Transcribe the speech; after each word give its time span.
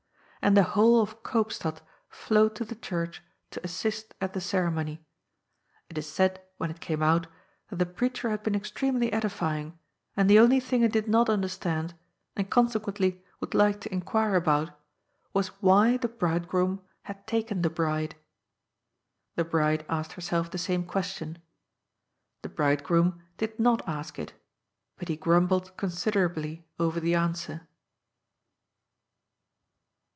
And 0.43 0.57
the 0.57 0.63
whole 0.63 0.99
of 1.03 1.21
Koopstad 1.21 1.81
flowed 2.09 2.55
to 2.55 2.65
the 2.65 2.73
church 2.73 3.21
^^ 3.47 3.49
to 3.51 3.63
assist" 3.63 4.15
at 4.21 4.33
the 4.33 4.41
ceremony. 4.41 5.05
It 5.87 5.99
is 5.99 6.09
said, 6.09 6.41
when 6.57 6.71
it 6.71 6.79
came 6.79 7.03
ont, 7.03 7.27
that 7.69 7.75
the 7.75 7.85
preacher 7.85 8.31
had 8.31 8.41
been 8.41 8.55
extremely 8.55 9.13
edifying, 9.13 9.77
and 10.17 10.27
the 10.27 10.39
only 10.39 10.59
thing 10.59 10.81
it 10.81 10.91
did 10.91 11.07
not 11.07 11.29
understand 11.29 11.93
and 12.35 12.49
consequently 12.49 13.23
would 13.39 13.53
like 13.53 13.81
to 13.81 13.93
inquire 13.93 14.33
about 14.35 14.71
was 15.31 15.49
why 15.61 15.95
the 15.97 16.07
bridegroom 16.09 16.81
had 17.03 17.27
taken 17.27 17.61
the 17.61 17.69
bride. 17.69 18.15
The 19.35 19.45
bride 19.45 19.85
asked 19.89 20.13
herself 20.13 20.49
the 20.49 20.57
same 20.57 20.85
question. 20.85 21.37
The 22.41 22.49
bridegroom 22.49 23.21
did 23.37 23.59
not 23.59 23.87
ask 23.87 24.17
it, 24.17 24.33
but 24.97 25.07
he 25.07 25.17
grumbled 25.17 25.77
considerably 25.77 26.67
over 26.79 26.99
the 26.99 27.13
answer. 27.13 27.67